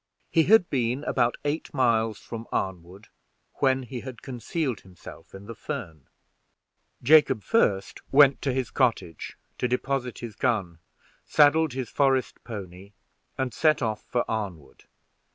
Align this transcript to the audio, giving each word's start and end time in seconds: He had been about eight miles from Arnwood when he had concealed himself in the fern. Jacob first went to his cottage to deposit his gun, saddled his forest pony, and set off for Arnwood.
He 0.31 0.45
had 0.45 0.67
been 0.71 1.03
about 1.03 1.37
eight 1.45 1.71
miles 1.75 2.17
from 2.17 2.47
Arnwood 2.51 3.09
when 3.59 3.83
he 3.83 3.99
had 3.99 4.23
concealed 4.23 4.79
himself 4.81 5.35
in 5.35 5.45
the 5.45 5.53
fern. 5.53 6.07
Jacob 7.03 7.43
first 7.43 8.01
went 8.11 8.41
to 8.41 8.51
his 8.51 8.71
cottage 8.71 9.37
to 9.59 9.67
deposit 9.67 10.17
his 10.17 10.35
gun, 10.35 10.79
saddled 11.23 11.73
his 11.73 11.91
forest 11.91 12.43
pony, 12.43 12.93
and 13.37 13.53
set 13.53 13.83
off 13.83 14.01
for 14.07 14.25
Arnwood. 14.27 14.85